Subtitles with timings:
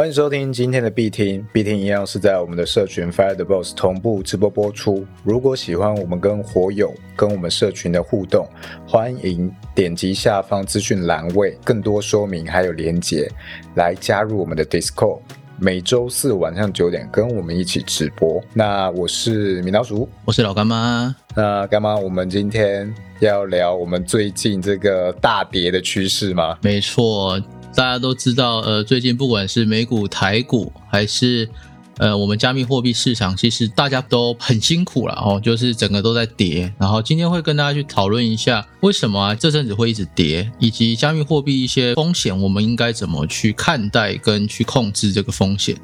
[0.00, 5.06] 欢迎收听今天的必听，必听一样是在我们的社群 Fire the Boss 同步直播播出。
[5.22, 8.48] 如果喜欢我们跟火友跟我们社群的互动，
[8.88, 13.30] 欢迎点击下方资讯栏位更多说明还有连结，
[13.74, 15.18] 来加入我们的 Discord。
[15.58, 18.42] 每周四晚上九点跟我们一起直播。
[18.54, 21.14] 那我是米老鼠，我是老干妈。
[21.36, 26.56] 那干妈，我们今天要聊我们最近这个大跌的趋势吗？
[26.62, 27.38] 没错。
[27.74, 31.48] 大家都知道，呃，最近不管是美股、台股，还是
[31.96, 36.72] 呃我们加密货币市场，其实大家都很辛苦了哦，就是整个都在跌。
[36.78, 45.76] 然后今天会跟大家去讨论一下，为什么这阵子会一直跌，以及加密货币一些风险，我们应该怎么去看待跟去控制这个风险。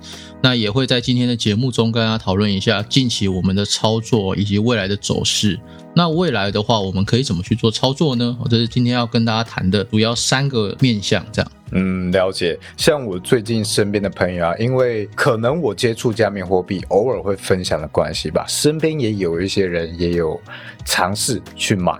[0.42, 5.58] 那也会在今天的节目中跟大家讨论一下近期我们的操作以及未来的走势。
[5.96, 8.36] 那未来的话，我们可以怎么去做操作呢？
[8.50, 11.50] 这是今天要跟大家谈的主要三个面向，这样。
[11.70, 12.58] 嗯，了解。
[12.76, 20.38] 像我最近身边的朋友啊，因为可能我接触加密货币，偶尔会分享的关系吧，身边也有一些人也有
[20.84, 21.94] 尝试去买。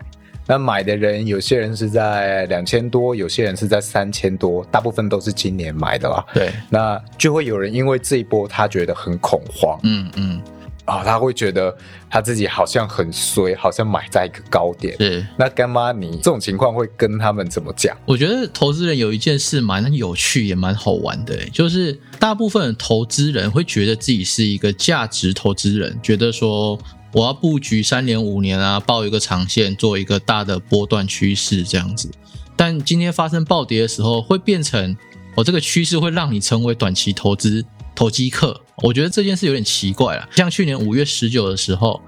[0.46, 6.22] 那买的人，有些人是在两千多，有些人是在三千多，大部分都是今年买的啦。
[6.34, 9.80] 对，那就会有人因为这一波，他觉得很恐慌。
[9.84, 10.42] 嗯嗯。
[10.86, 11.76] 啊，他会觉得
[12.08, 14.96] 他自己好像很衰，好像买在一个高点。
[14.98, 17.96] 是，那干妈，你这种情况会跟他们怎么讲？
[18.06, 26.78] 我觉得投资人有一件事蛮有趣，也蛮好玩的，就是大部分投资人会觉得自己是一个价值投资人，觉得说
[27.12, 32.08] 我要布局三年五年啊，报一个长线，做一个大的波段趋势这样子。
[32.54, 34.96] 但今天发生暴跌的时候，会变成
[35.34, 37.64] 我这个趋势会让你成为短期投资。
[37.96, 40.28] 投机客，我觉得这件事有点奇怪了。
[40.36, 42.00] 像去年五月十九的时候，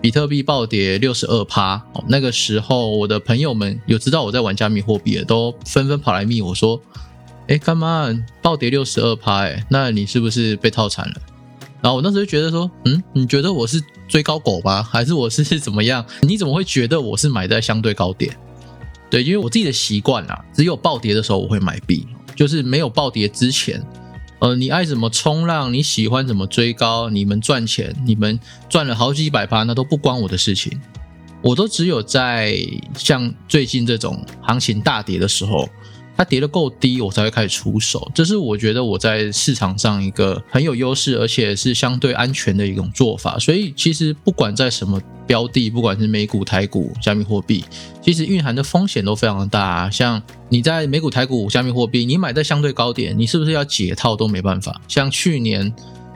[0.00, 6.80] 比特币暴跌六十二趴，那个时候我的朋友们有知道我在玩加密货币的，都纷纷跑来密我说
[7.46, 8.08] ：“哎，干嘛
[8.42, 9.44] 暴跌六十二趴？
[9.44, 11.14] 哎，那你是不是被套惨了？”
[11.80, 14.82] 然后我那时候就觉得说：“嗯，你觉得我是追高狗吗？
[14.82, 16.04] 还是我是怎么样？
[16.22, 18.34] 你怎么会觉得我是买在相对高点？
[19.10, 23.82] 对，因为我自己的习惯啊，只有暴跌的时候我会买币，就是没有暴跌之前。”
[24.40, 30.80] 呃，你爱怎么冲浪，你喜欢怎么追高，你们赚钱，你们赚了好几百趴，那都不关我的事情。
[31.40, 32.58] 我都只有在
[32.96, 35.68] 像最近这种行情大跌的时候。
[36.16, 38.10] 它跌得够低，我才会开始出手。
[38.14, 43.38] 这是我觉得我在市场上一个很有优势，而且是相对安全的一种做法。
[43.38, 47.64] 所以其实不管在什么标的，不管是美股、台股、加密货币，
[48.00, 49.90] 其实蕴含的风险都非常的大。
[49.90, 54.80] 像你在美股、台股、加密货币，你买在相对高点，你是不是要解套都没办法？
[54.86, 55.74] 像去年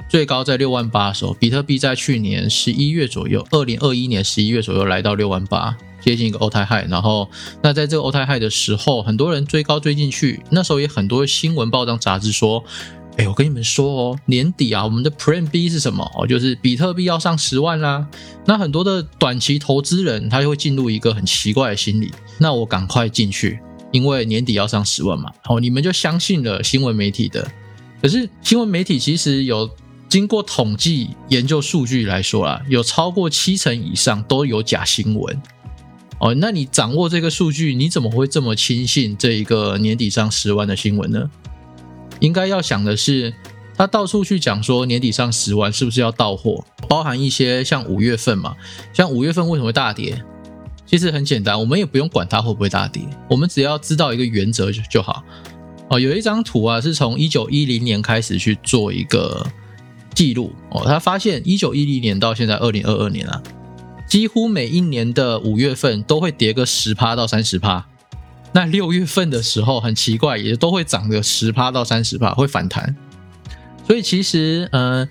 [0.09, 5.76] 最高在六万八的时候，比特币在去年十一月左右，二零二一年十一月左右来到六万八。
[6.00, 7.28] 接近一个欧泰海，然后
[7.62, 12.62] 那在这个欧泰海的时候，很多人追高追进去，那时候也很多新闻报章杂志说，
[13.16, 16.09] 哎，我跟你们说哦，年底啊，我们的 Plan B 是什么？
[16.14, 18.06] 哦，就是比特币要上十万啦。
[18.47, 23.59] 那很多的短期投资人他就会进入一个很奇怪的心理，那我赶快进去，
[23.91, 25.32] 因为年底要上十万嘛。
[25.48, 27.50] 哦，你们就相信了新闻媒体的，
[28.00, 29.69] 可是新闻媒体其实有
[30.09, 35.42] 经过统计研究数据来说啊，有超过七成以上都有假新闻。
[36.20, 41.30] 哦，那你掌握这个数据，你怎么会这么轻信这一个年底上十万的新闻呢？
[42.18, 43.32] 应该要想的是，
[43.76, 46.64] 他到处去讲说年底上十万是不是要到货？
[46.88, 48.56] 包含一些像五月份嘛，
[48.92, 50.20] 像五月份为什么会大跌？
[50.84, 55.22] 其实很简单，我们也不用管它会不会大跌，我们只要知道一个原则就就好。
[55.88, 59.46] 哦，有一张图啊，是从一九一零年开始去做一个
[60.14, 63.40] 记录哦，他发现一九一零年到现在二零二二年啊。
[64.08, 67.86] 几乎每一年的五月份都会跌个十趴到三十趴，
[68.52, 72.97] 那六月份的时候很奇怪，也都会涨个十趴到三十趴，会反弹。
[73.86, 75.08] 所以其实，嗯。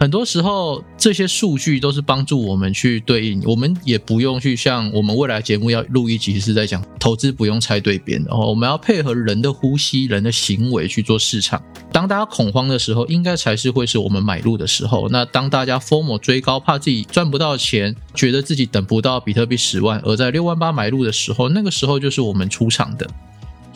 [0.00, 11.60] 很多时候，这些数据都是帮助我们去对应，我们也不用去像我们未来节目要录一集是在讲投资不用猜对边的哦，我们要配合人的呼吸、人的行为去做市场。
[11.90, 15.08] 当大家恐慌的时候，应该才是会是我们买入的时候。
[15.08, 23.04] 那当大家疯魔追高，怕自己赚不到钱，觉得自己等不到比特币十万，而在六万八买入的时候，那个时候就是我们出场的。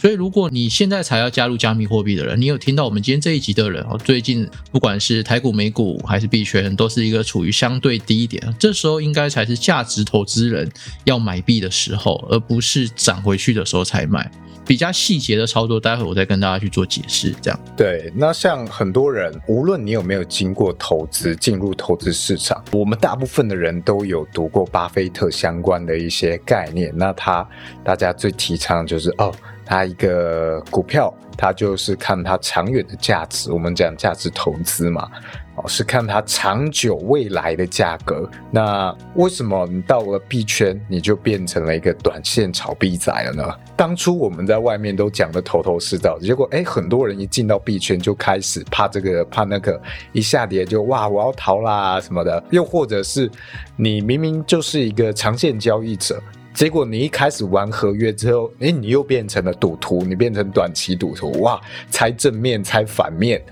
[0.03, 10.69] 所以，如果你现在才要加入加密货币的人，你有听到我们今天这一集的人哦，最近不管是台股、美股还是币圈，都是一个处于相对低点，这时候应该才是价值投资人
[11.05, 14.29] 要买币的时候，而不是涨回去的时候才买。
[14.67, 17.33] 比较细节的操作，待会我再跟大家去做解释。
[17.41, 18.13] 这样对。
[18.17, 26.93] 那像很多人，无论你有没有经过投资进入投资市场，我们大部分的人都有读过巴菲特相关的一些概念。
[26.97, 27.49] 那他
[27.85, 29.33] 大家最提倡就是哦。
[29.65, 33.53] 它一个股票，它就是看它长远的价值。
[33.53, 35.09] 我们讲价值投资嘛，
[35.55, 38.29] 哦，是看它长久未来的价格。
[38.51, 43.45] 那为什么你到了币圈，你就变成了一个短线炒币仔了呢？
[43.77, 49.81] 当初我们在外面都讲的头头是道，结果哎，很多人一进到币圈就开始怕这个怕那个，
[50.13, 52.43] 一下跌就哇我要逃啦什么的。
[52.51, 53.31] 又或者是
[53.77, 56.23] 你明明就是一个长线交易者。
[56.55, 61.61] 结果你一开始玩合约之后，哎，你又变成了赌徒，你变成短期赌徒，哇，
[61.91, 63.43] 猜正面猜反面，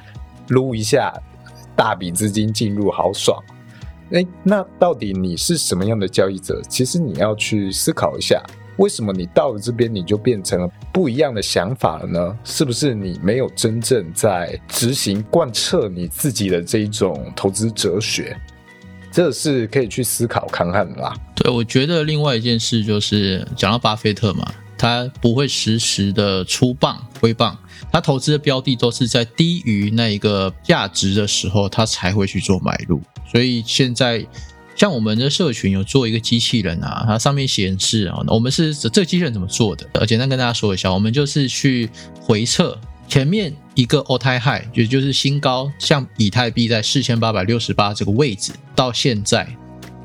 [0.49, 1.13] 撸一下，
[1.75, 3.43] 大笔资金进入，好爽。
[4.13, 6.61] 哎，那到底你是什么样的交易者？
[6.69, 8.43] 其实你要去思考一下，
[8.77, 12.39] 为什么你到了这边你就变成了不一样的想法了呢？
[12.45, 18.37] 是不是你没有真正在执行贯彻你自己的这一种投资哲学？
[19.13, 21.15] 这是可以去思考看看的啦。
[21.35, 27.59] 对，我觉得另外一件事就是讲到巴菲特嘛，他不会实时的出棒挥棒，
[27.91, 33.01] 他投资的标的都是在低于那一个价值的时候，他才会去做买入。
[33.31, 34.27] 所以现在
[34.77, 39.87] 像我们的社群有做一个机器人啊，它上面显示啊，我们是这个机器人怎么做的？
[39.95, 41.89] 呃，简单跟大家说一下，我们就是去
[42.21, 42.79] 回测。
[43.11, 49.49] 前面一个 all time high，也就是新高，像以太币在四千八百六十八这个位置，到现在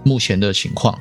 [0.03, 0.99] 目前的情况，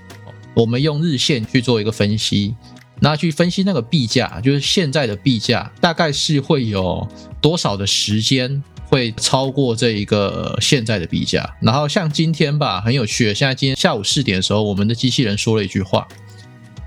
[0.55, 2.55] 我们用日线去做一个分析，
[3.01, 7.09] 那去分析那个币价，就是现在的币价大概是会有
[7.41, 11.57] 多少的时间会超过这一个现在的币价。
[11.63, 16.07] 然后像今天吧，很有趣，现在今天下午四点的时候，我们的机器人说了一句话，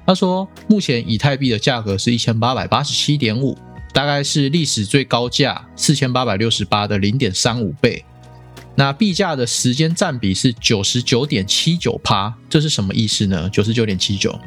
[0.05, 3.57] 他说目前以太币的价格是一千八百八十七点五。
[3.97, 8.05] 大概是历史最高价四千八百六十八的零点三五倍，
[8.75, 13.49] 那币价的时间占比是九十九点七九趴，这是什么意思呢？
[13.49, 14.39] 九十九点七九，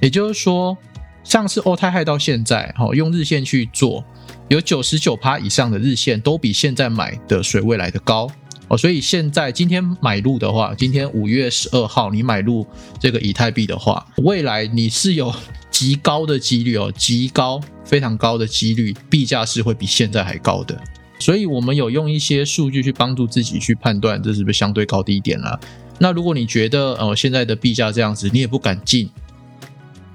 [0.00, 0.78] 也就是说，
[1.24, 4.04] 上次欧泰害到现在，哈，用日线去做，
[4.46, 8.30] 有九十九趴以上的日线都比现在买的水位来的高
[8.68, 12.64] 哦，所以现在今天买入的话，今天五月十二号你买入
[13.00, 15.34] 这个以太币的话，未来你是有。
[15.72, 20.80] 极高的几率哦，极高，非常高的几率，币价是会比现在还高的。
[21.18, 25.58] 所以，我们有用一些数据去帮助自己去判断，这是不是相对高低点了。
[25.98, 29.08] 那如果你觉得哦，现在的币价这样子，你也不敢进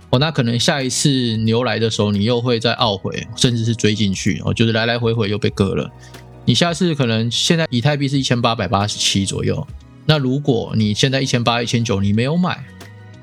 [0.10, 5.90] 哦，那可能下一次牛来的时候，你又会再懊悔，甚至是追进去哦，就是来来回回又被割了。
[6.46, 9.66] 你下次可能现在以太币是一千八百八十七左右，
[10.06, 12.64] 那如果你现在一千八、一千九，你没有买。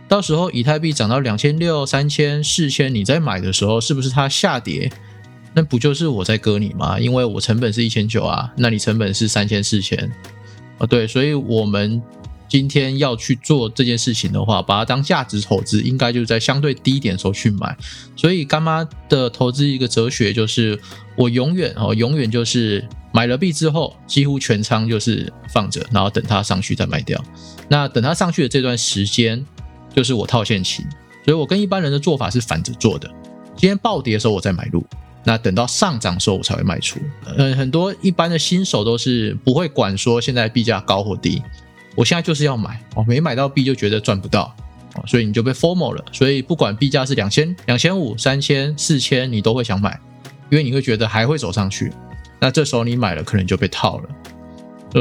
[0.06, 4.90] 到时候以太币涨到两千六、三千、四千，你在买的时候，是不是它下跌？
[5.54, 6.98] 那不就是我在割你吗？
[6.98, 10.12] 因为我成本是一千九啊，那你成本是三千、四千
[10.78, 10.86] 啊？
[10.86, 12.02] 对，所以我们
[12.48, 17.76] 今天要去做这件事情的话，把它当价值投资，应该就是在相对低点时候去买。
[18.16, 20.78] 所以干妈的投资一个哲学就是，
[21.16, 27.24] 我永远哦，永远就是买了币之后，几乎全仓就是放着，然后等它上去再卖掉。
[27.68, 29.46] 那等它上去的这段时间。
[29.94, 30.82] 就是我套现期，
[31.24, 33.08] 所以我跟一般人的做法是反着做的。
[33.56, 34.84] 今天暴跌的时候我再买入，
[35.22, 36.98] 那等到上涨的时候我才会卖出。
[37.36, 41.40] 嗯，很多一般的新手都是不会管说现在币价高或低，
[41.94, 44.54] 我现在就是要买哦，没买到币就觉得赚不到
[44.96, 46.04] 哦，所以你就被 formal 了。
[46.10, 49.98] 所以不管币价是两千、两千五、三千、四千，你都会想买，
[50.50, 51.92] 因为你会觉得还会走上去。
[52.40, 54.08] 那这时候你买了，可能就被套了。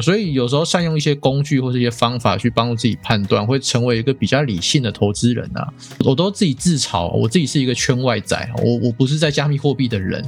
[0.01, 5.67] 所以有时候善用一些工具或是一些方法去帮助自己判断，会成为一个比较理性的投资人啊。
[5.99, 10.23] 我都自己自嘲，我自己是一个圈外仔，我我不是在加密货币的人，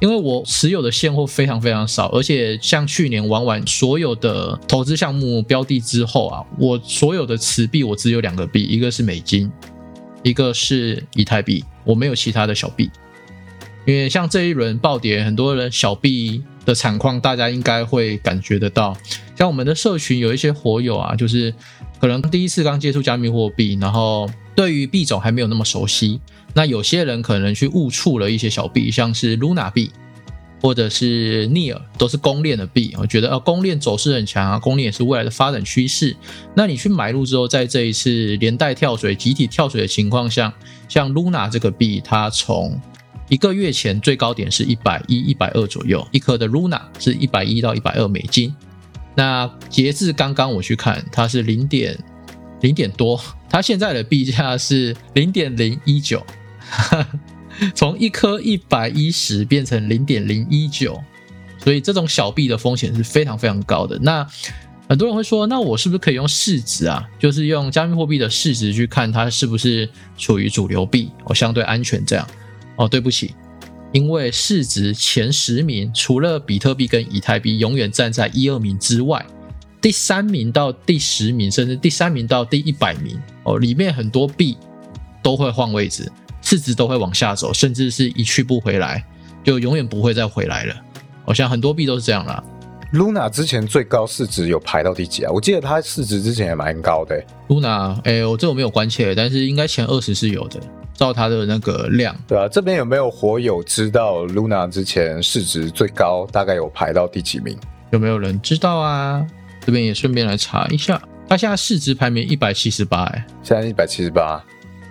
[0.00, 9.50] 因为我持有的现货非常非常少，而且像去年玩完所有的投资项目标的之后啊，我所有的持币我只有两个币，一个是美金，
[10.22, 12.90] 一个是以太币，我没有其他的小币。
[13.88, 18.94] 因为像这一轮暴跌，很多人小币的惨况，大家应该会感觉得到。
[19.34, 21.54] 像我们的社群有一些火友啊，就是
[21.98, 26.20] 可能第一次刚接触加密货币，然后对于币种还没有那么熟悉。
[26.52, 29.90] 那有些人可能去误触了一些小币，像是 Luna 币
[30.60, 32.94] 或者是 Near，都是公链的币。
[32.98, 36.14] 我觉得啊，公链走势很强啊，公链也是未来的发展趋势。
[36.54, 40.52] 那你去买入之后，在这一次连带跳水、集体跳水的情况下，
[40.90, 42.78] 像 Luna 这个币，它从
[43.28, 48.54] 一个月前最高点是一百一、一百二左右，一颗的 Luna 是一百一到一百二美金。
[49.14, 51.98] 那截至刚刚我去看，它是零点
[52.62, 53.20] 零点多，
[53.50, 56.24] 它现在的币价是零点零一九，
[57.74, 60.98] 从一颗一百一十变成零点零一九，
[61.62, 63.98] 所以这种小币的风险是非常非常高的。
[63.98, 64.26] 那
[64.88, 67.06] 很多人会说，那我是不是可以用市值啊？
[67.18, 72.26] 就是用加密货币的市值去看它是不是处于主流币，我相对安全这样。
[72.78, 73.34] 哦，对不起，
[73.92, 79.24] 因为市值前十名除了比特币跟以太币永远站在一二名之外，
[79.80, 84.56] 第三名到第十名，甚至第三名到第一百名哦，里面很多币
[85.22, 89.04] 都会换位置，市值都会往下走，甚至是一去不回来，
[89.44, 90.74] 就永远不会再回来了。
[91.24, 92.42] 我想很多币都是这样啦。
[92.92, 95.30] Luna 之前最高市值有排到第几啊？
[95.30, 100.58] 我记得它市值之前也蛮高的、Luna，哎，我这我没有关切，但是应该前二十是有的，
[100.98, 102.14] 照它的那个量。
[102.26, 107.56] 对啊，这边有没有火友知道 Luna 之前市值最高大概有排到第几名？
[107.90, 109.24] 有没有人知道啊？
[109.64, 114.42] 这边也顺便来查一下，它现在市值排名一百七十八，哎，现在一百七十八。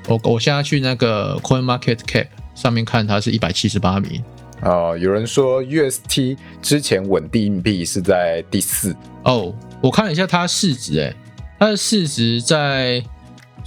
[0.08, 4.24] 我我现在去那个 Coin Market Cap 上面看，它是一百七十八名。
[4.62, 11.14] 哦，有人说 UST 之前稳定币是在第四，哦，我看了一下它市值，哎，
[11.60, 13.04] 它的市值在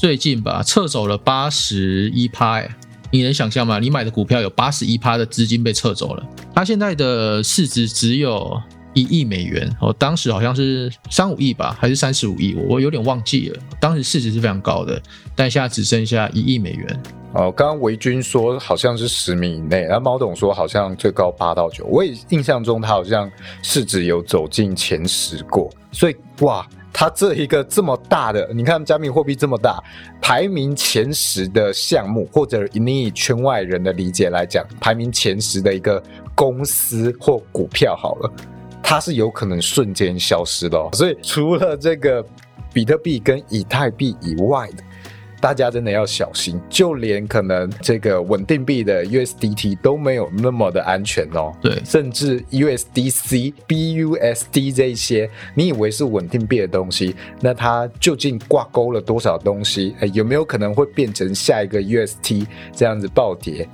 [0.00, 2.66] 最近吧，撤走了八十一趴，哎，
[3.10, 3.78] 你能想象吗？
[3.78, 8.58] 你买的股票有八十一趴的资金被撤走了，它现在的市值只有
[8.94, 14.98] 一亿美元，哦，当时好像是三五亿吧，还是三十五亿，我有点忘记了，当时市值是非常高的，
[15.36, 17.02] 但现在只剩下一亿美元。
[17.34, 23.30] 哦，刚刚维军说好像是十名以内，然后猫董说好像最高八到九，我也印象中他好像
[23.62, 29.82] 市值有走进前十过，所以哇，它这一个这么大的，你看加密货币这么大，
[30.20, 36.02] 排名前十的项目，或者你以圈外人的理解来讲，排名前十的一个
[36.34, 38.32] 公司或股票好了，
[38.82, 42.24] 它是有可能瞬间消失的、哦，所以除了这个
[42.72, 44.84] 比特币跟以太币以外的。
[45.40, 51.52] 大家真的要小心，就连可能这个稳定币的 USDT 都没有那么的安全哦。
[51.62, 59.94] 对甚至 USDC、BUSD 这一些，你以为是稳定币的东西，那它究竟挂钩了多少东西？
[60.00, 63.66] 哎，有没有可能会变成下一个 UST 这样子暴跌？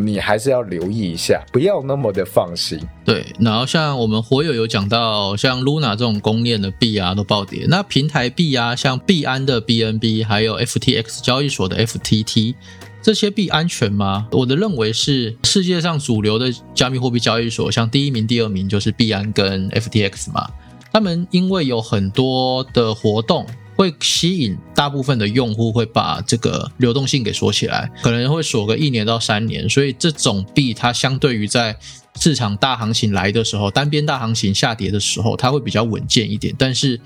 [0.00, 2.78] 你还是要留意一下，不要那么的放心。
[3.04, 12.54] 对，然后像我们火友有讲到，像 Luna 这种公链的币啊都暴跌，那平台币啊，像币安的 BNB，还有 FTX 交易所的 FTT，
[13.02, 14.26] 这些币安全吗？
[14.32, 20.48] 我的认为是世界上主流的加密货币交易所，像第一名、第二名就是币安跟 FTX 嘛，
[20.92, 23.46] 他们因为有很多的活动。
[23.76, 31.76] 会吸引大部分的用户会把这个流动性给锁起来，可能会锁个一年到三年，所以这种币它相对于在
[32.16, 37.00] 市场大行情来的时候，单边大行情下跌的时候，它会比较稳健一点，但是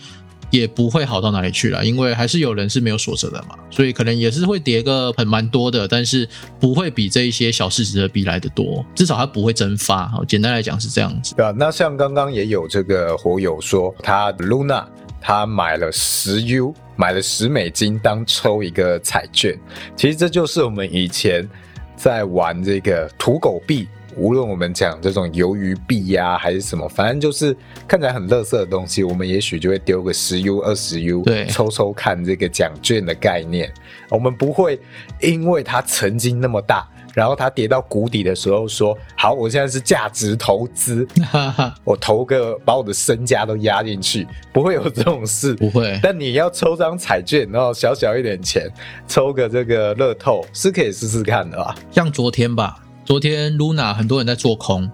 [0.51, 10.11] 也不会好到哪里去了，因为还是有人是没有锁着的嘛，所以可能也是会跌个很蛮多的，但是不会比这一些小市值的币来的多，至少它不会蒸发。
[10.27, 11.35] 简单来讲是这样子。
[11.35, 14.87] 对啊，那像刚刚也有这个火友说，他 Luna
[15.21, 19.59] 他买了十 U，买了十美金当抽一个彩券。
[19.97, 21.49] 其实这就是我们以前
[21.97, 27.57] 在玩这个土狗币，无论我们讲这种鱿鱼币呀、还是什么，反正就是
[27.87, 33.73] 看起来很垃圾的东西，我们也许就会丢个十 U、二十 U，对抽抽看这个奖券的概念。
[34.11, 34.81] 我们不会
[35.21, 36.89] 因为它曾经那么大。
[37.19, 41.05] 然后它跌到谷底的时候说：“好，我现在是价值投资，
[41.83, 45.53] 我投个把我的身家都压进去，不会有这种事。
[45.55, 48.71] 不会，但你要抽张彩券，然后小小一点钱，
[49.09, 51.75] 抽个这个乐透是可以试试看的吧？
[51.91, 54.89] 像昨天吧，昨天 Luna 很多人在做空，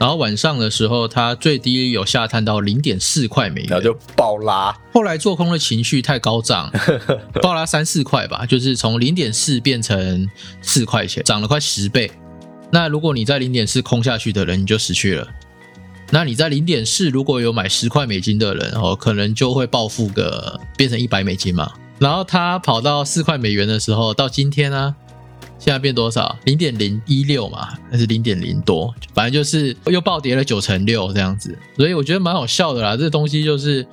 [0.00, 6.72] 然后晚上的时候它最低有下探到零点四块美元，然后就暴拉，后来做空的情绪太高涨，
[7.42, 10.26] 暴拉三四块吧，就是从零点四变成
[10.62, 12.10] 四块钱，涨了快十倍。
[12.72, 15.28] 那如果你在零点四空下去的人，你就死去了。
[16.10, 21.70] 那你在零点四如果有买十块美金的人哦，可能就会暴富个变成一百美金嘛。
[21.98, 24.96] 然后它跑到四块美元的时候，到今天呢、
[25.60, 26.34] 现在变多少？
[26.44, 28.92] 零点零一六嘛，还是零点零多？
[29.12, 31.56] 反正就是又暴跌了九成六这样子。
[31.76, 32.96] 所以我觉得蛮好笑的啦。
[32.96, 33.86] 这东西就是，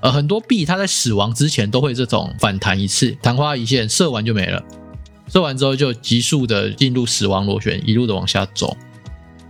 [0.00, 4.62] 呃，很多币它在死亡之前都会这种反弹一次，昙花一现，射完就没了，
[5.28, 8.76] 射完之后就急速的进入死亡螺旋，一路的往下走。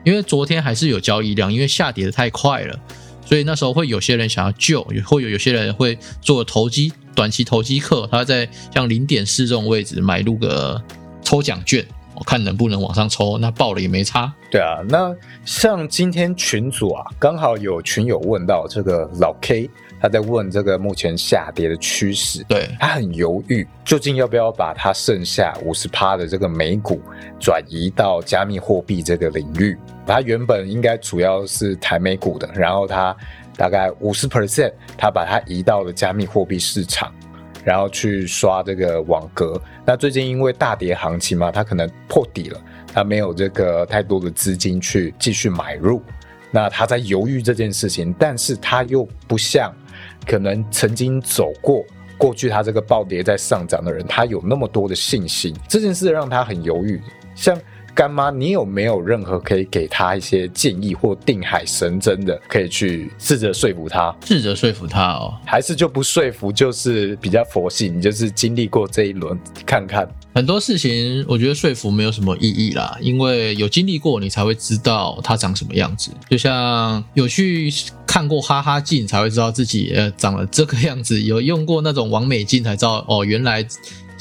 [0.04, 2.78] 因为昨天还是有交易量，因为下跌的太快了，
[3.26, 10.80] 所以那时候会有些人想要救，也会有有些人会做投机短期投机客，他在像零点四这种位置买入个
[11.24, 14.32] 抽奖券，我看能不能往上抽，那爆了也没差。
[14.50, 14.78] 对啊。
[14.88, 15.12] 那
[15.44, 19.68] 像今天群主啊，刚好有群友问到这个老 K，
[20.00, 27.00] 他在问这个目前下跌的趋势，对，他很犹豫，究竟要不要把他剩下五十趴的这个美股
[27.40, 29.76] 转移到加密货币这个领域。
[30.06, 33.16] 他原本应该主要是台美股的，然后他
[33.56, 37.10] 大概五十 percent，他把它移到了加密货币市场。
[37.64, 39.60] 然后去刷这个网格。
[39.84, 42.60] 那最近因为大跌行情嘛，它可能破底了，
[42.92, 46.02] 它没有这个太多的资金去继续买入。
[46.50, 49.74] 那他在犹豫这件事情，但是他又不像
[50.26, 51.84] 可能曾经走过
[52.16, 55.52] 过去他这个暴跌在上涨的人，他有那么多的信心。
[55.68, 57.00] 这件事让他很犹豫，
[57.34, 57.58] 像。
[57.94, 64.14] 干妈，你有没有任何可以给他一些建议或定海神针的，可以去试着说服他？
[64.26, 76.10] 试着说服他哦，还是就不说服，就是比较佛系，你就是经历过这一轮，看看很多事情，我觉得说服没有什么意义啦，因为有经历过，你才会知道他长什么样子。
[76.28, 77.72] 就像有去
[78.04, 83.64] 看过哈哈镜，才会知道自己呃长了这个样子；有用过那种完美镜，才知道哦，原来。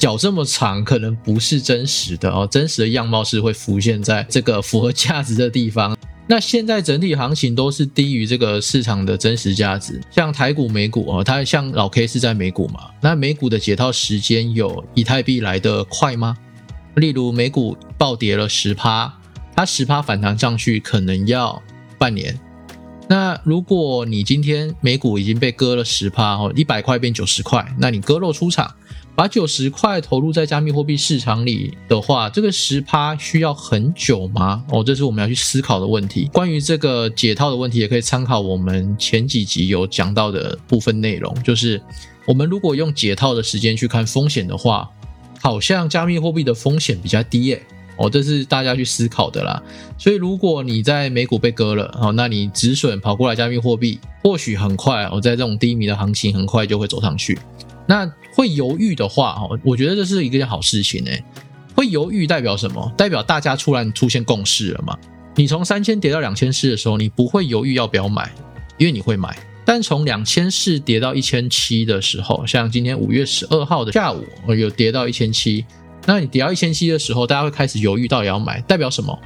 [0.04, 2.46] 脚这么长，可能不是真实的哦。
[2.50, 5.96] 真实的样貌是会浮现在这个符合价值的地方。
[6.28, 9.98] 那现在整体行情都是低于这个市场的真实价值。
[10.10, 12.90] 像台股、美股哦，它像老 K 是在美股嘛？
[13.00, 16.36] 那美股的解套时间有以太币来的快吗？
[16.96, 19.10] 例如美股暴跌了十趴，
[19.56, 21.62] 它十趴反弹上去可能要
[21.96, 22.38] 半年。
[23.08, 28.74] 那如果你今天美股已经被割了十趴哦，一百块变九十块，那你割肉出场。
[29.16, 34.64] 把九十块投入在加密货币市场里的话，这个十趴需要很久吗？
[34.70, 36.28] 哦，这是我们要去思考的问题。
[36.32, 41.32] 关于这个解套的问题，也可以参考我们前几集有讲到的部分内容。
[41.44, 41.80] 就是
[42.26, 44.90] 我们如果用解套的时间去看风险的话，
[45.40, 47.62] 好像加密货币的风险比较低耶。
[47.96, 49.62] 哦，这是大家去思考的啦。
[49.98, 57.38] 所以如果你在美股被割了，哦，那你止损跑过来加密货币，或许很快哦，在这种低迷的行情，很快就会走上去。
[57.86, 61.22] 那会犹豫的话，哦，我觉得这是一件好事情诶。
[61.74, 62.92] 会犹豫代表什么？
[62.96, 64.96] 代表大家突然出现共识了嘛？
[65.34, 68.32] 你从三千跌到两千四的时候，你不会犹豫要不要买，
[68.78, 69.36] 因为你会买。
[69.64, 74.24] 但从两千四跌到一千七的时候，像今天五月十二号的下午，
[74.56, 75.64] 有跌到一千七，
[76.06, 79.18] 那你跌到一千七的时候，大家会开始犹豫到底要买，代表什么？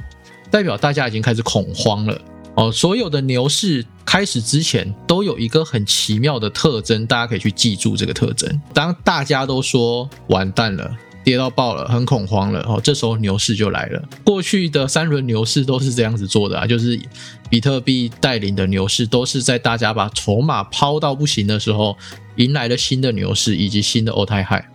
[0.49, 2.19] 代表大家已经开始恐慌了。
[2.55, 8.61] 哦，所有的牛市开始之前都有一个很奇妙的特征，大家可以去记住这个特征。
[8.73, 10.91] 当大家都说完蛋了，
[11.23, 14.03] 跌到爆了，很恐慌了，哦，这时候牛市就来了。
[14.23, 16.99] 过去的三轮牛市都是这样子做的啊，就是
[17.49, 21.95] 比特币带领的牛市，都是在大家把筹码抛到不行的时候，
[22.37, 24.67] 迎来了新的牛市以及新的欧泰海。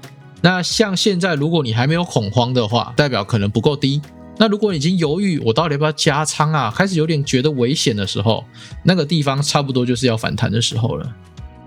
[0.45, 4.03] 那像现在，如果你还没有恐慌的话，代表可能不够低。
[4.37, 6.71] 那如果已经犹豫，我到底要不要加仓啊？
[6.71, 8.45] 开始有点觉得危险的时候，
[8.83, 11.11] 那个地方差不多就是要反弹的时候了！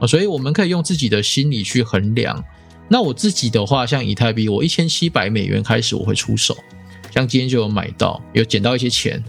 [0.07, 2.43] 所以我们可以用自己的心理去衡量。
[2.87, 6.55] 那我自己的话，像以太币，我一千七百美元开始我会出手，
[7.17, 9.19] 像今天就有买到，有捡到一些钱。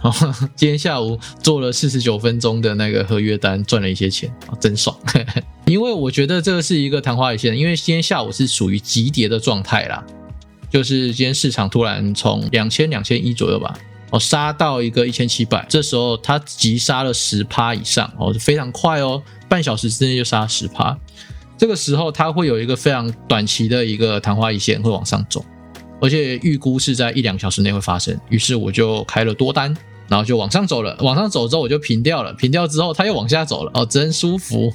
[0.54, 4.94] 今天下午做了四十九分钟的那个合约单，赚了一些钱啊，真爽！
[5.64, 10.04] 因为我觉得这个是一个昙花一现，因为今天下午是属于急跌的状态啦。
[10.70, 13.74] 就是今天市场突然从两千两千一左右吧，
[14.10, 20.94] 哦杀到一个一千七百，这时候它急杀了十趴以上，哦非常快哦，半小时之内就杀十趴。
[21.56, 25.42] 这个时候它会有一个非常短期的一个昙花一现会往上走，
[26.00, 28.18] 而且预估是在一两小时内会发生。
[28.28, 29.76] 于是我就开了多单，
[30.08, 34.72] 然后就往上走了，往上走之后我就平掉了，平掉之后它又往下走了，哦真舒服。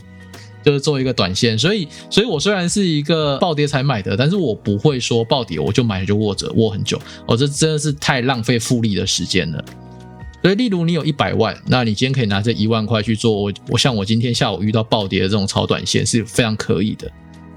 [0.66, 9.62] 就是做一个短线，所以，所以我虽然是一个暴跌才买的，但是我不会说暴跌我就买了就握着握很久，哦，这真的是太浪费复利的时间了。
[10.42, 17.12] 所以，例如你有一百万，那你今天可以拿这一万块去做我，我像我今天下午遇到暴跌的这种超短线是非常可以的，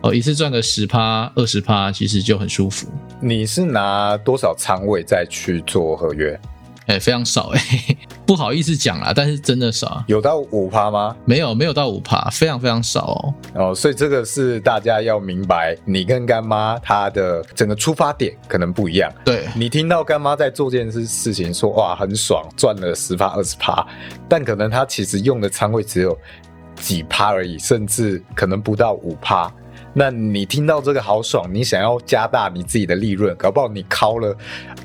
[0.06, 2.86] 哦，一次赚个十趴二十趴，其实就很舒服。
[3.20, 6.38] 你是拿多少仓位再去做合约？
[6.86, 7.60] 哎，非常少哎，
[8.24, 10.04] 不好意思讲啦，但是真的少。
[10.06, 11.16] 有到五趴吗？
[11.24, 13.34] 没有，没有到五趴，非常非常少哦。
[13.54, 19.12] 哦，所以这个是大家要明白，你跟干妈她的整个出发点可能不一样。
[19.24, 23.84] 对你听到干妈在做这件事事情，说哇很爽，赚了十趴二十趴，
[24.28, 26.16] 但可能她其实用的仓位只有
[26.76, 29.52] 几趴而已，甚至可能不到五趴。
[29.98, 34.36] 那你听到这个好爽，你想要加大你自己的利润，搞不好你敲了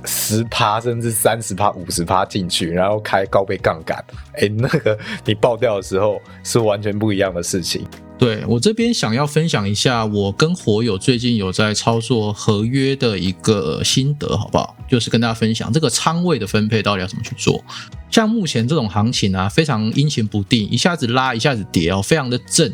[0.06, 4.02] 十趴甚至三十趴、五十趴进去，然后开高倍杠杆，
[4.36, 7.86] 哎，那个你爆掉的时候是完全不一样的事情。
[8.18, 14.78] 对我这边想要分享一下，我跟火友最近有在操作合约的一个心得，好不好？
[14.88, 17.62] 就是跟大家分享这个仓位的分配到底要怎么去做。
[18.10, 22.72] 像目前这种行情啊，非常阴晴不定，一下子拉，一下子跌哦，非常的震。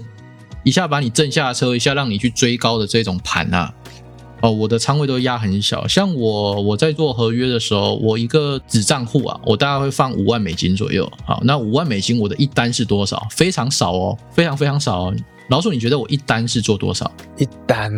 [0.68, 3.74] 一下把你震下车，一下让你去追高的这种盘啊，
[4.42, 5.88] 哦，我的仓位都压很小。
[5.88, 11.10] 像我我在做合约的时候，我一个子账户啊，我大概会放五万美金左右。
[11.24, 13.26] 好，那五万美金我的一单是多少？
[13.32, 15.16] 非常少哦，非常非常少哦。
[15.48, 17.10] 老鼠，你觉得我一单是做多少？
[17.38, 17.90] 一单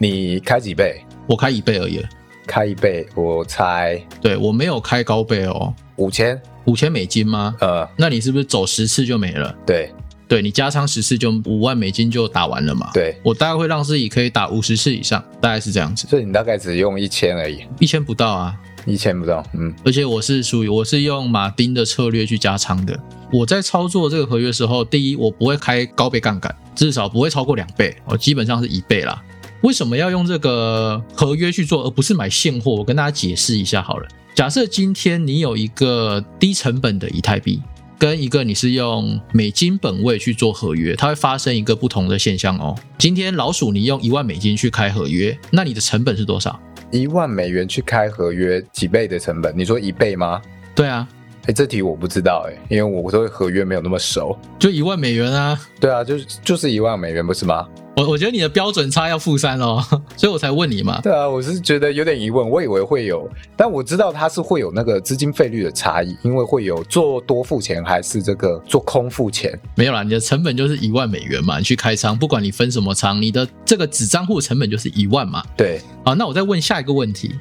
[0.00, 1.00] 你开几倍？
[1.28, 2.04] 我开一倍而已。
[2.44, 4.04] 开一倍，我猜。
[4.20, 5.72] 对我没有开高倍哦。
[5.98, 6.42] 五千？
[6.64, 7.54] 五千美金吗？
[7.60, 9.54] 呃，那你是不是走十次就没了？
[9.64, 9.94] 对。
[10.28, 12.90] 对你加仓十次就五万美金就打完了嘛？
[12.92, 16.08] 对，我大概会让自己可以打五十次以上，大概是这样子。
[16.08, 19.72] 所以你大概只用一千而已，一千不到啊，一千不到，嗯。
[19.84, 22.98] 而且我是属于我是用马丁的策略去加仓的。
[23.32, 29.22] 我在操作这个合约的时候，第一我不会开高倍杠杆，至少不会超过两倍，我基本上是一倍啦。
[29.62, 32.72] 为什么要用这个合约去做，而不是买现货？
[32.74, 34.08] 我跟大家解释一下好了。
[34.34, 37.62] 假设今天你有一个低成本的以太币。
[37.98, 42.76] 跟一个你是用美金本位去做合约，它会发生一个不同的现象哦。
[42.98, 46.60] 今天老鼠你用一万美金去开合约，那你的成本是多少？
[46.90, 49.56] 一万美元去开合约，几倍的成本？
[49.56, 50.40] 你说一倍吗？
[50.74, 51.08] 对啊。
[51.46, 54.36] 哎，这题我不知道哎，因为我对合约没有那么熟。
[54.58, 55.58] 就一万美元啊？
[55.80, 57.66] 对啊，就是就是一万美元，不是吗？
[57.96, 59.82] 我我觉得你的标准差要负三哦，
[60.18, 61.00] 所以我才问你嘛。
[61.00, 69.58] 对啊，我是觉得有点疑问，我以为会有，但我知道它是会有那个资金费率的差异，因为会有做多付钱还是这个做空付钱。
[69.74, 75.42] 没有啦，你的成本就是一万美元嘛，你去开仓，不管你分什么仓，你的这个子账户成本就是一万嘛。
[75.56, 75.80] 对。
[76.04, 77.34] 好，那我再问下一个问题，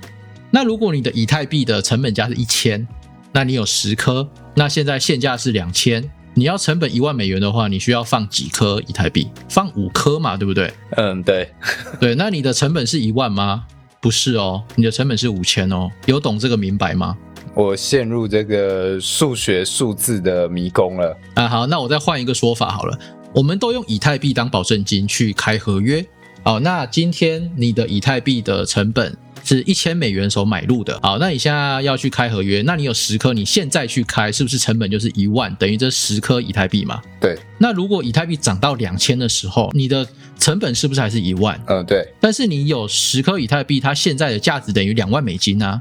[0.52, 2.88] 那如果你的以太币的成本价是一千，
[3.34, 6.10] 那你有十颗，那现在现价是两千。
[6.38, 9.30] 你要成本一万美元的话，你需要放几颗以太币？
[9.48, 10.72] 放五颗嘛，对不对？
[10.98, 11.50] 嗯，对，
[11.98, 12.14] 对。
[12.16, 13.66] 那你的成本是一万吗？
[14.02, 15.90] 不是哦，你的成本是五千哦。
[16.06, 17.16] 有懂这个明白吗？
[17.54, 21.18] 我陷入这个数学数字的迷宫了。
[21.36, 23.00] 啊，好，那我再换一个说法好了。
[23.34, 26.06] 我们都用以太币当保证金去开合约。
[26.44, 29.18] 好，那今天你的以太币的成本？
[29.46, 37.00] 是一千美元时候买入的，好，那你现在要去开合约，那你有十颗，你现在去开，是不是成本就是一万，等于这十颗以太币嘛？
[37.22, 37.38] 对。
[37.60, 40.06] 那如果以太币涨到两千的时候，你的
[40.40, 41.62] 成本是不是还是一万？
[41.68, 42.12] 嗯，对。
[42.20, 45.80] 但是你有十颗以太币，它现在的价值等于两万美金啊，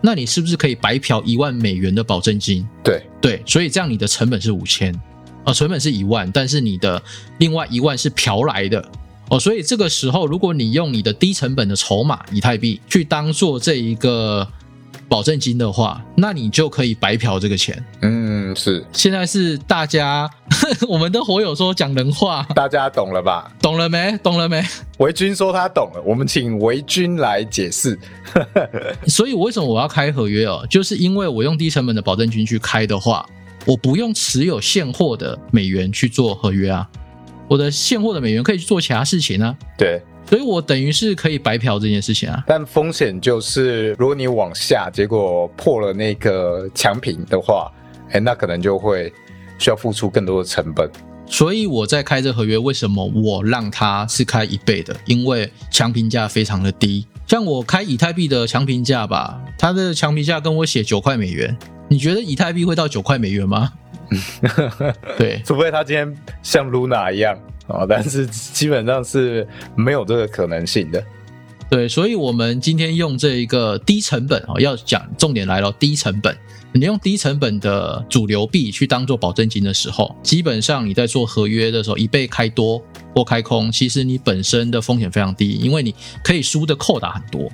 [0.00, 2.64] 那你是不是可以白嫖一万美元的保证金？
[2.84, 4.94] 对，对，所以这样你的成本是五千，
[5.42, 7.02] 啊，成本是一万，但是你的
[7.38, 8.88] 另外一万是嫖来的。
[9.28, 14.46] 哦，所以这个时候，如果你用你的低成本的筹码以太币去当做这一个
[15.08, 17.82] 保证金的话，那你就可以白嫖这个钱。
[18.02, 18.84] 嗯，是。
[18.92, 20.28] 现在是大家，
[20.88, 23.50] 我们的火友说讲人话，大家懂了吧？
[23.60, 24.18] 懂了没？
[24.22, 24.62] 懂了没？
[24.98, 27.98] 维军说他懂了，我们请维军来解释。
[29.08, 30.66] 所以，为什么我要开合约哦？
[30.68, 33.26] 就是因为我用低成本的保证金去开的话，
[33.64, 36.86] 我不用持有现货的美元去做合约啊。
[37.52, 42.42] 我的现货的美元可以去做其他事情呢，对，所以我等于是可以白嫖这件事情啊。
[42.46, 47.70] 但风险就是，如果你往下，结果破了那个强平的话，
[48.10, 49.12] 哎，那可能就会
[49.58, 50.90] 需要付出更多的成本。
[51.26, 54.96] 所以我在开这合约，为什么我让它是开一倍的？
[55.04, 57.06] 因为强评价非常的低。
[57.26, 61.54] 像我开以太币的强评价吧，它的强评价跟我写九块美元，
[61.90, 63.74] 你觉得以太币会到九块美元吗？
[65.18, 71.02] 对，除非他今天像 Luna 一样啊，但是基本上是没有这个可能性的。
[71.70, 76.36] 对，所以我们今天用这一个低成本哦，要讲重点来了，低成本。
[76.74, 82.82] 你用低成本的主流币去当做保证金的时候，基本上你在做合约的时候，一被开多
[83.14, 85.94] 或开空，其实你本身的风险非常低，因为你
[86.24, 87.50] 可以输的扣打很多。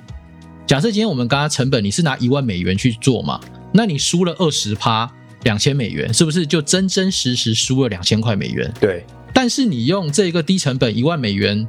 [0.65, 3.39] 假设今天我们刚刚成本你是拿一万美元去做嘛，
[3.73, 5.09] 那你输了二十趴。
[5.43, 8.73] 两千美元是不是就真真实实输了两千块美元？
[8.79, 9.05] 对。
[9.33, 11.65] 但是你用这个低成本一万美元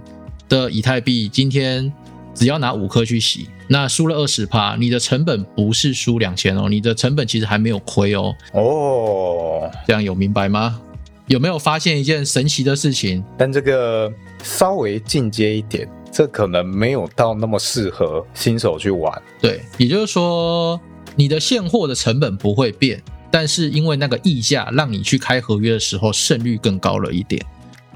[0.48, 1.92] 的以太币，今天
[2.34, 8.34] 只要拿五颗去洗，那输了二十趴，你的成本不是输两千哦，你的成本其实还没有亏哦。
[8.52, 10.80] 哦，这样有明白吗？
[11.26, 13.22] 有没有发现一件神奇的事情？
[13.38, 19.22] 但这个稍微进阶一点，这可能没有到那么适合新手去玩。
[19.40, 20.80] 对，也就是说，
[21.14, 23.00] 你的现货的成本不会变。
[23.30, 27.40] 但是因为那个溢价，让你去开合约的时候胜率更高了一点，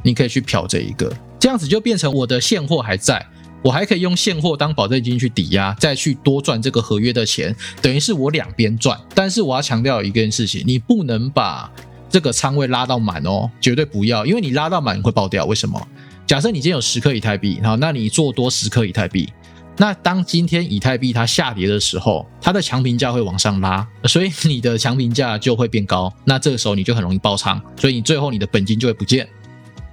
[0.03, 3.27] 你可以去嫖这一个，这样子就变成我的现货还在，
[3.62, 8.99] 我还可以用现货当保证金去抵押，再去多赚这个合约的钱，等于是我两边赚。
[9.14, 11.70] 但是我要强调一件事情，你不能把
[12.09, 15.44] 这个仓位拉到满哦，绝对不要，因为你拉到满会爆掉。
[15.47, 15.88] 为什么？
[16.27, 19.29] 假设你今天有十颗以太币，好，那你做多十颗以太币。
[19.77, 26.13] 那当今天以太币它下跌的时候，它的强平价会往上拉，所以你的强平价就会变高。
[26.25, 29.29] 那这个时候你就很容易爆仓，所以你最后你的本金就会不见。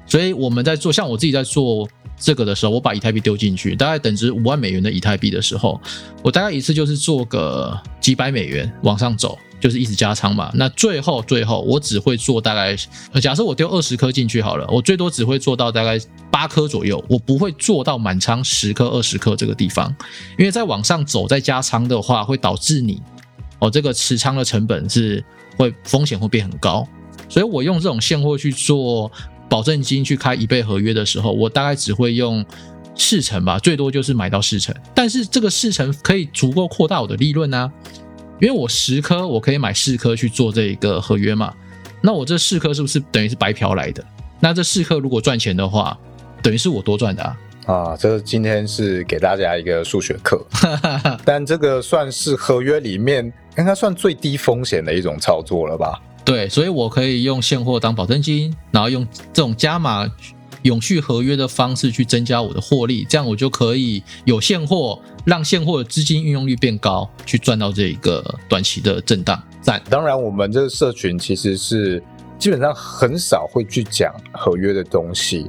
[0.06, 5.80] 所以我们在做，像我自己在做这个的时候，我把以太币丢进去，大概等值五万美元的以太币的时候，
[6.22, 10.52] 我大概一次就是做个几百美元往上走，就是一直加仓嘛。
[10.56, 12.76] 那最后最后我只会做大概，
[13.22, 15.98] 假设我丢二十颗进去好了，我最多只会做到大概
[16.30, 19.96] 八颗左右，我不会做到满仓十颗、二十颗这个地方，
[20.38, 23.02] 因为在往上走再加仓的话，会导致你
[23.60, 25.24] 哦这个持仓的成本是
[25.56, 26.86] 会风险会变很高。
[27.30, 29.10] 所以我用这种现货去做
[29.48, 32.44] 保证金去开一倍合约的时候，我大概只会用
[32.96, 34.76] 四成吧，最多就是买到四成。
[34.94, 37.72] 但是这个四成可以足够扩大我的利润啊，
[38.42, 41.54] 因为我十颗我可以买四颗去做这一个合约嘛。
[42.02, 44.04] 那我这四颗是不是等于是白嫖来的？
[44.40, 45.96] 那这四颗如果赚钱的话，
[46.42, 47.38] 等于是我多赚的啊。
[47.68, 50.44] 啊，这今天是给大家一个数学课，
[51.24, 56.02] 但这个算是合约里面应该算最低风险的一种操作了吧？
[56.26, 60.10] 对，所以我可以用现货当保证金，然后用这种加码
[60.64, 69.42] 永续合约的方式去增加我的获利，这样我就可以有现货，让现货的资金运用率变高，去赚到这一个短期的震荡。
[69.62, 69.82] 赞。
[69.90, 72.02] 当然，我们这个社群其实是
[72.40, 75.48] 基本上很少会去讲合约的东西。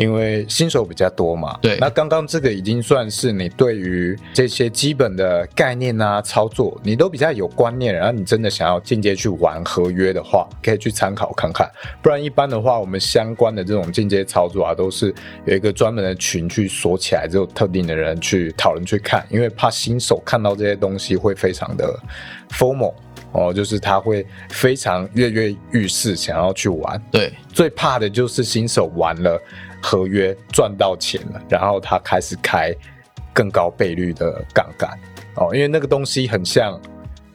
[0.00, 11.70] 因为新手比较多嘛，对，那刚刚这个已经算是你对于这些基本的概念啊、操作，你都比较有观念，然后你真的想要进阶去玩合约的话，可以去参考看看。
[12.00, 21.94] 不然一般的话，我们相关的这种进阶操作啊，都是有一个专门的群去锁起来，只有特定的人去讨论去看，因为怕新手看到这些东西会非常的
[22.50, 22.94] formal
[23.32, 26.98] 哦，就是他会非常跃跃欲试，想要去玩。
[27.10, 29.38] 对，最怕的就是新手玩了。
[29.82, 32.74] 合约赚到钱了，然后他开始开
[33.32, 34.90] 更高倍率的杠杆。
[35.36, 36.78] 哦，因为那个东西很像，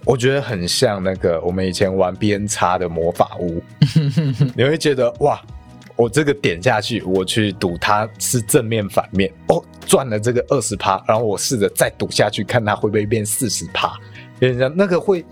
[0.04, 3.62] 我觉得很像那个我们以前玩 B N 叉的魔法屋，
[4.56, 5.42] 你会觉得哇，
[5.96, 9.32] 我这个点下去，我去赌它是正面反面。
[9.48, 13.98] 哦，赚了这个二十趴，然后我试着再赌下去，看它会不会变四十趴，
[14.40, 15.26] 有点像那个会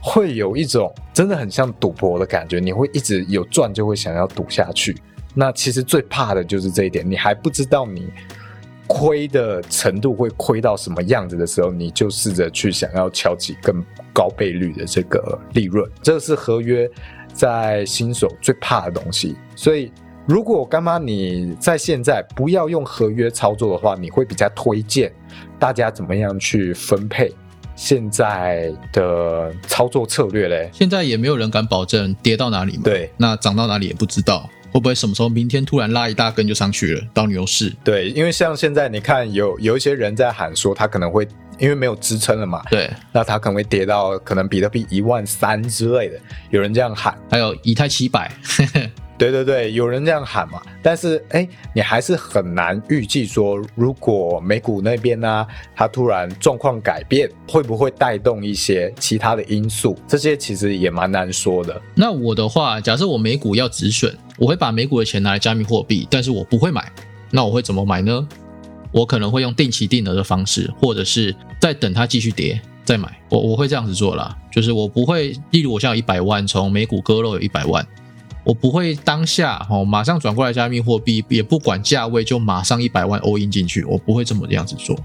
[0.00, 4.96] 会有一种真的很像赌博的感觉，你会一直有赚就会想要赌下去。
[5.38, 8.08] 那其实最怕的就是这一点，你还不知道你
[8.86, 16.88] 亏的程度会亏到什么样子的时候，你就试着去想要敲起更高倍率的这个利润，这个是合约
[17.34, 19.36] 在新手最怕的东西。
[19.54, 19.92] 所以，
[20.26, 25.12] 如果干妈你在现在不要用合约操作的话，你会比较推荐
[25.58, 27.30] 大家怎么样去分配
[27.74, 30.70] 现在的操作策略嘞？
[30.72, 34.48] 现在也没有人敢保证跌到哪里嘛，对，那涨到哪里也不知道。
[34.72, 37.72] 会不会什么时候明天突然拉一大根就上去了到牛市？
[37.82, 41.26] 对，因为像现在你看有有一些人在喊说他可能会
[41.58, 46.18] 因为没有支撑了嘛，对，那他可能会跌到可能比特币一万三之类的，
[46.50, 48.30] 有人这样喊，还有以太七百。
[49.18, 59.98] 对对对，有人这样喊嘛，但是哎，你还是很难预计说，如果美股那边呢，它突然状况改变，会不会带动一些其他的因素？
[60.06, 61.80] 这些其实也蛮难说的。
[61.94, 66.90] 那我的话，假设我美股要止损，我会把美股的钱拿来加密货币，但是我不会买。
[67.30, 68.26] 那我会怎么买呢？
[68.92, 73.20] 我可能会用定期定额的方式，或者是再等它继续跌再买。
[73.28, 77.86] 我我会这样子做啦，就是我不会，例如我现在有一百万，从美股割肉有一百万。
[78.44, 83.82] 我不会当下哦，马上转过来加密货币，也不管价位，就马上一百万 all in 进去。
[83.84, 84.96] 我不会这么这样子做。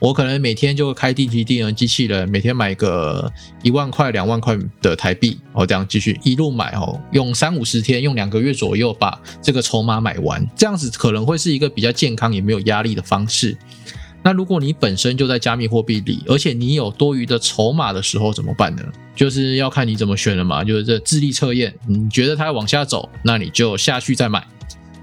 [0.00, 3.32] 我可能每天就会开定期定额机器人，每天买个
[3.62, 13.56] 一万块、两万块的台币，哦，这样继续一路买哦，用三五十天，用两个月左右把这个筹码买完，这样子可能会是一个比较健康也没有压力的方式。
[14.22, 18.82] 那如果你本身就在加密货币里，而且你有多余的筹码的时候怎么办呢？
[19.14, 20.64] 就是要看你怎么选了嘛。
[20.64, 24.40] 就是这智力测验，你觉得它往下走，那你就下去再买；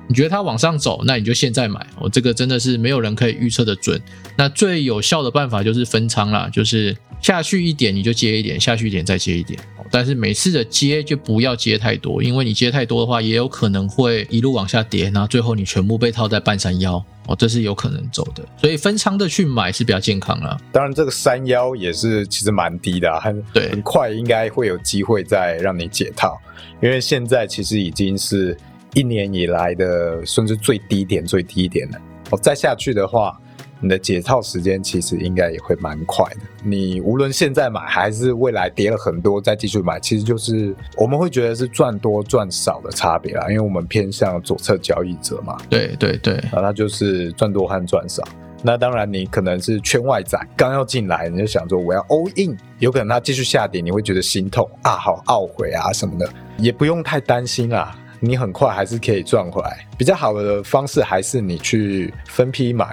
[0.08, 1.86] 你觉得它往上走，那你就现在买。
[2.00, 4.00] 哦，这个真的是没有人可以预测的准。
[4.36, 9.60] 那最有效的办法就是分仓啦，就是下去一点你就接一点，下去一点再接一点。
[9.92, 17.04] 但是每次的接就不要接太多，因为你接太多的话，也有可能会一路往下跌，然后最后你全部被套在半山腰。
[17.26, 20.60] 哦，这是有可能走的，所以分仓的去买是比较健康了。
[20.74, 26.38] 当然，这个山腰也是其实蛮低的，很对，很快应该会有机会再让你解套，
[26.82, 28.58] 因为现在其实已经是
[28.94, 31.98] 一年以来的甚至最低点、最低点了。
[32.32, 33.40] 哦，再下去的话。
[33.86, 36.40] 你的解套时间其实应该也会蛮快的。
[36.64, 43.46] 你无论现在买还是未来跌了很多再继续买，其实就是我们会觉得是赚多赚少的差别啦。
[43.50, 45.58] 因为我们偏向左侧交易者嘛。
[45.70, 48.24] 对对对，啊，那就是赚多和赚少。
[48.62, 57.94] 那当然你可能是圈外仔，刚要进来你就想说我要 all in，有可能它继续下跌，你会觉得心痛啊，好懊悔啊什么的，也不用太担心啊。
[58.26, 59.86] 你很快还是可以赚回来。
[59.98, 62.88] 比较好的方式还是你去分批买，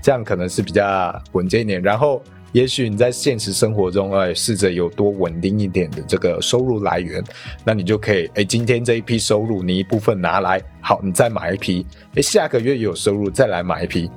[0.00, 1.82] 这样可能是比较稳健一点。
[1.82, 7.22] 然后，也许你在现实生活中，哎，试着有多稳定一点的这个收入来源，
[7.64, 14.10] 那你就可以，哎，今天这一批收入你一部分拿来，好，你再买一批，哎，下个月有收入再来买一批。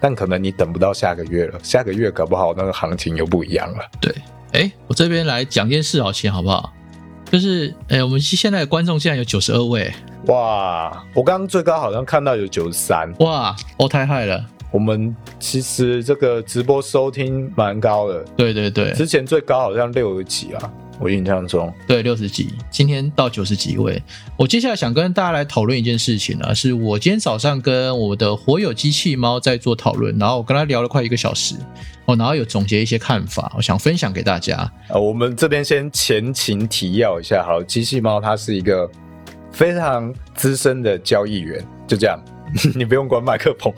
[0.00, 3.84] 但可能你等不到下个月了，下个月搞不好那个行情又不一样了。
[4.00, 4.14] 对，
[4.52, 6.72] 哎，我这边来讲件事好先好不好？
[7.30, 9.92] 就是，哎，我们现在的观众现在有九十二位，
[10.26, 11.04] 哇！
[11.14, 14.44] 我刚刚最高好像看到有九十三，哇，哦，太嗨了！
[14.72, 20.70] 我们其实这个直播收听蛮高的，对对对，之前最高好像六十几啊。
[21.00, 24.00] 我印象中，对六十几，今天到九十几位。
[24.36, 31.54] 我接下来想跟大家来讨论一件事情呢，是我今天早上跟我的火友机器猫在做讨论，然后我跟他聊了快一个小时，
[32.04, 34.70] 哦，然后有总结一些看法，我想分享给大家。
[34.90, 38.88] 呃，我们这边先前情提要一下，好，机器猫它是一个
[39.50, 42.22] 非常资深的交易员，就这样，
[42.76, 43.72] 你不用关麦克风。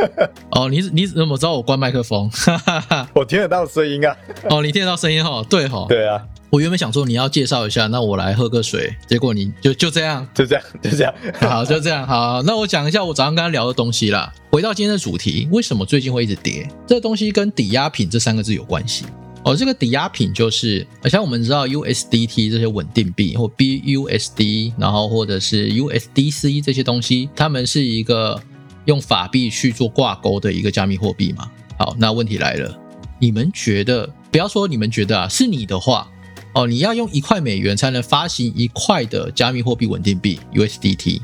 [0.52, 2.30] 哦，你你怎么知道我关麦克风？
[3.14, 4.14] 我听得到声音啊。
[4.50, 5.42] 哦，你听得到声音哈？
[5.48, 5.86] 对哈？
[5.88, 6.22] 对啊。
[6.48, 8.94] 我原本想说你要介绍一下，那我来喝个水。
[9.06, 12.40] 结果你就就这样，就这样，就这样，好，就这样，好。
[12.42, 14.32] 那我讲一下我早上跟他聊的东西啦。
[14.50, 16.66] 回到今天的主题，为什么最近会一直跌？
[16.86, 19.04] 这东西跟抵押品这三个字有关系
[19.44, 19.56] 哦。
[19.56, 28.40] 这个抵押品就是，像我们知道 USDT 这些稳定币，或 BUSD，然后或者是 USDC 这些东西，它们是一个
[28.84, 31.50] 用法币去做挂钩的一个加密货币嘛。
[31.76, 32.74] 好，那问题来了，
[33.18, 36.08] 你们觉得，不要说你们觉得啊，是你的话。
[36.56, 41.20] 哦，你要用一块美元才能发行一块的加密货币稳定币 USDT，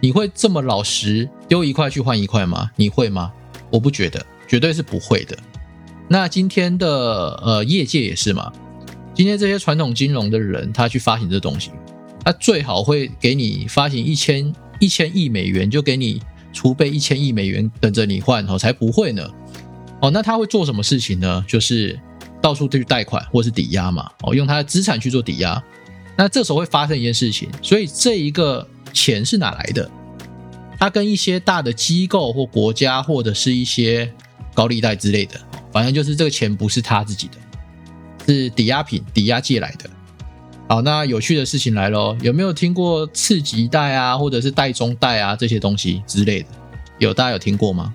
[0.00, 2.70] 你会这么老实丢一块去换一块吗？
[2.74, 3.30] 你会吗？
[3.70, 5.36] 我不觉得，绝对是不会的。
[6.08, 8.50] 那今天的呃业界也是嘛，
[9.12, 11.70] 今天这些传统金融的人他去发行这东西，
[12.24, 19.28] 他最好会给你发行一千一千亿美元，就给你储备一千亿美元等着你换哦，才不会呢。
[20.00, 21.44] 哦，那他会做什么事情呢？
[21.46, 22.00] 就是。
[22.40, 25.62] 到处去贷款或是抵押嘛，哦，用他的资产去做抵押，
[26.16, 29.90] 那这时候会发生一件事情，所以这一个钱是哪来的？
[30.78, 34.10] 他跟一些大的机构或国家或者是一些
[34.54, 35.38] 高利贷之类的，
[35.70, 37.34] 反正就是这个钱不是他自己的，
[38.26, 39.90] 是抵押品、抵押借来的。
[40.68, 46.48] 好，那有趣的事情来喽，有没有听过次级贷啊，或者是贷中贷啊这些东西之类的？
[46.98, 47.92] 有，大家有听过吗？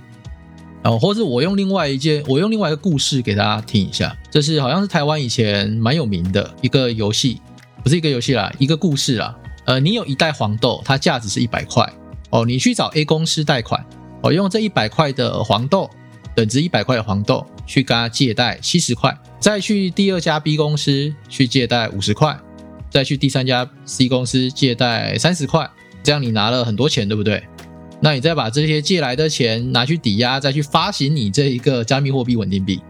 [0.85, 4.15] 哦，或者我用另外一件，我用另外一个故事给大家听一下。
[4.29, 7.41] 这是好像是台湾以前蛮有名的一个游戏，
[7.83, 9.35] 不是一个游戏啦，一个故事啦。
[9.65, 11.91] 呃，你有一袋黄豆，它价值是一百块。
[12.29, 13.83] 哦，你去找 A 公司贷款，
[14.21, 15.89] 哦，用这一百块的黄豆，
[16.35, 22.37] 等值一百块的黄豆去跟他借贷七十块，再去第二家 B 公司去借贷五十块，
[22.91, 25.67] 再去第三家 C 公司借贷三十块，
[26.03, 27.41] 这样你拿了很多钱，对不对？
[27.99, 32.81] 那你再把这些借来的钱拿去抵押，再去发行你这一个加密货币稳定币。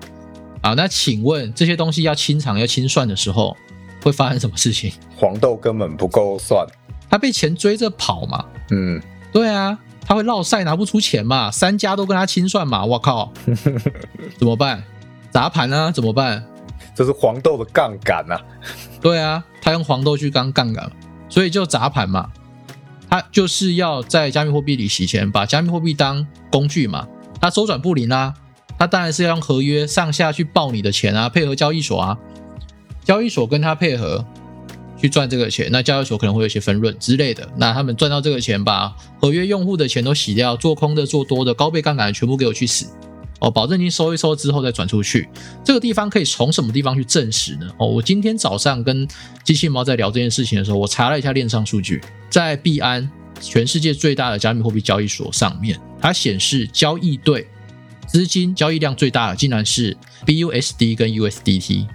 [0.62, 3.56] 好，那请问这些东西要清偿、要清算的时候，
[4.04, 4.92] 会发生什么事情？
[5.16, 6.66] 黄豆根本不够算，
[7.10, 8.46] 他被钱追着跑嘛？
[8.72, 11.52] 嗯，对啊，他会落赛拿不出钱嘛？
[11.52, 12.84] 三家都跟他清算嘛？
[12.84, 13.32] 我靠，
[14.38, 14.84] 怎么办？
[15.32, 15.92] 砸盘啊？
[15.92, 16.44] 怎么办？
[16.96, 18.42] 这是黄豆的杠杆啊！
[19.02, 20.92] 对啊，他用黄豆去当杠杆，
[21.30, 22.30] 所以就砸盘嘛。
[23.10, 27.08] 他就是要在加密货币里洗钱，把加密货币当工具嘛。
[27.40, 28.34] 他周转不灵啊，
[28.78, 32.18] 他当然是要用合约上下去报你的钱啊，配合交易所啊，
[33.04, 34.26] 交易所跟他配合
[34.98, 35.70] 去赚这个钱。
[35.72, 37.48] 那交易所可能会有一些分润之类的。
[37.58, 42.88] 那他们赚到这个钱，把合约用户的钱都洗掉，做空的、做多的、高倍杠杆的全部给我去死。
[43.40, 45.28] 哦，保证金收一收之后再转出去，
[45.64, 47.68] 这个地方可以从什么地方去证实呢？
[47.78, 49.08] 哦，我今天早上跟
[49.44, 53.10] 机器猫在聊这件事情的时候，我查了一下链上数据，在币安
[53.42, 57.48] 全世界最大的加密货币交易所上面，它显示交易对
[58.08, 59.96] 资金交易量最大的竟然是
[60.26, 61.88] BUSD 跟 USDT。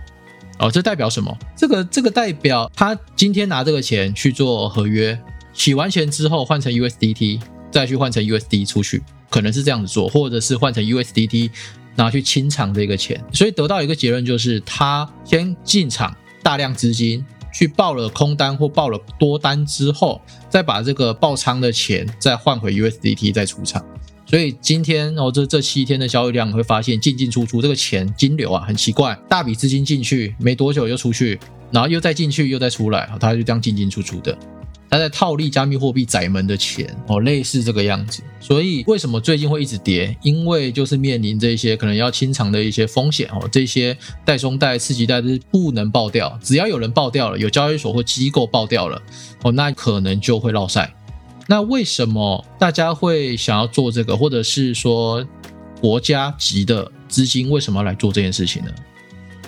[0.59, 1.35] 哦，这代表什么？
[1.57, 5.19] 这个这个代表他今天拿这个钱去做合约，
[5.55, 9.03] 洗完钱之后换成 USDT，再去换成 USD 出去。
[9.31, 11.51] 可能是这样子做，或者是换成 USDT
[11.95, 23.85] 拿去清偿这个钱，所以得到一个结论就是，他先进场大量资金去报了空单或报了多单之后，再把这个爆仓的钱再换回 USDT 再出场。
[24.27, 31.39] 所以今天哦，这这七天的交易量，会发现进进出出这个钱金流啊很奇怪，大笔资金进去没多久又出去，
[31.73, 34.39] 然后又再进去又再出来，它就这样进进出出的。
[34.91, 38.23] 他在套利加密货币窄门的钱哦，类似这个样子。
[38.41, 40.17] 所以为什么最近会一直跌？
[40.23, 49.01] 因为就是面临这些可能要清偿的一些风险哦，这些代中贷、次级贷是不能爆掉，只要有人爆掉了，有交易所或机构爆掉了
[49.43, 50.93] 哦，那可能就会落赛。
[51.47, 55.25] 那为什么大家会想要做这个，或者是说
[55.81, 58.71] 国家级的资金为什么要来做这件事情呢？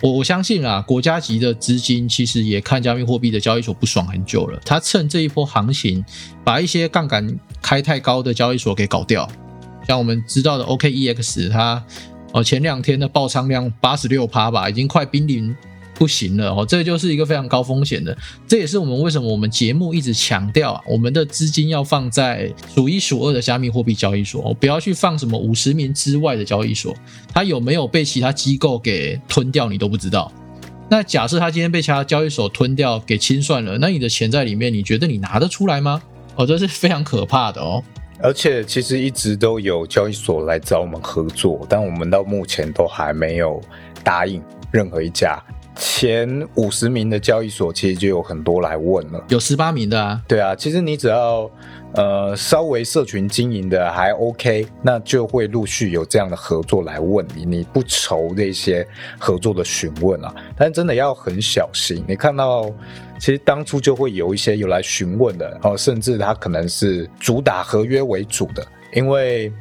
[0.03, 4.61] 我我相信啊，国家级的资金其实也看加密货币的交易所不爽很久了。
[4.65, 6.05] 他趁这一波行情，
[6.43, 9.29] 把一些杠杆开太高的交易所给搞掉。
[9.87, 11.85] 像我们知道的 OKEX，它
[12.33, 15.55] 哦前两天的爆仓量八十六趴吧，已经快濒临。
[16.03, 18.17] 不行了哦，这就是一个非常高风险的。
[18.45, 26.93] 这也是我们为什么我们节目一直强调啊，我们的资金要放在数一数二的加密货币交易所，不要去放什么五十名之外的交易所，
[27.33, 30.33] 它有没有被其他机构给吞掉，你都不知道。
[30.89, 36.03] 那假设它今天被其他交易所吞掉，给清算了，那你的钱在里面，你觉得你拿得出来吗？
[36.35, 37.81] 哦，这是非常可怕的哦。
[38.21, 43.63] 而且其实一直都有交易所来找我们合作，但我们到目前都还没有
[44.03, 44.43] 答应
[44.73, 45.41] 任何一家。
[45.75, 50.23] 前五十名的交易所其实就有很多来问了，有十八名的啊。
[50.29, 51.51] 对啊，其实你只要
[51.95, 58.87] 呃稍微社群经营的还 OK，那就会陆续有这样的合作来问你，你不愁这些
[59.19, 60.35] 合作的询问啊。
[60.57, 62.71] 但真的要很小心，你看到
[63.19, 69.53] 其实当初就会有一些有来询问的哦，甚至他可能是主打合约为主的，因为。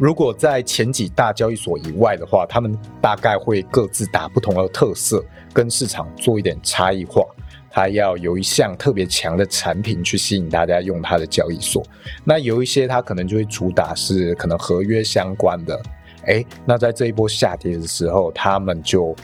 [0.00, 5.22] 如果在前几大交易所以外的话，他们大概会各自打不同的特色，
[5.52, 7.22] 跟市场做一点差异化。
[7.70, 11.84] 它要有一项特别强的产品去吸引大家用它的交易所。
[12.24, 15.78] 那有一些它可能就会主打是可能合约相关的。
[16.24, 19.14] 诶，那在这一波下跌的时候，他们就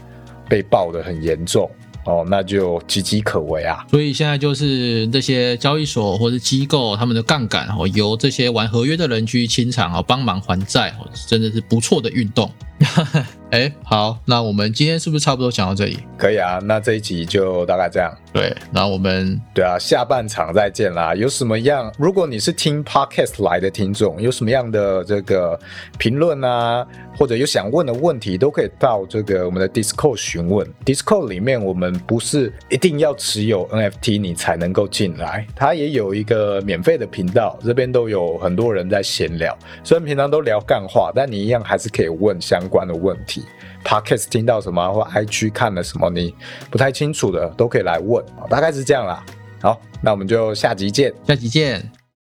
[0.46, 1.70] 被爆得很严重。
[2.06, 3.84] 哦，那就岌岌可危啊！
[3.90, 12.50] 所以现在就是这些交易所或者机构，他们的杠杆哦，由这些玩合约的人去清场哦，帮忙还债哦，真的是不错的运动。
[13.50, 15.98] 哎，好，那我们今天是不是差不多讲到这里？
[16.18, 18.12] 可以啊，那这一集就大概这样。
[18.32, 21.14] 对，那我们对啊，下半场再见啦。
[21.14, 21.90] 有什么样？
[21.96, 25.58] 如果你是听 podcast 来的听众，有什么样的这个
[25.96, 26.84] 评论啊，
[27.16, 30.66] 或者有想问的问题，都可以到这个我们的 Discord 询问。
[30.84, 39.56] Discord 里面我们不是一定要持有 NFT 你才能够进来，它也有一个免费的频道，这边都有很多人在闲聊。
[39.84, 43.44] 虽然平常都聊干话，但你一样还是可以问关的问题。
[43.84, 46.34] Podcast 听到什么或 IG 看了什么你
[46.70, 49.24] 不太清楚的，都可以来问，大概是这样啦。
[49.60, 52.05] 好，那我们就下集见，下集见。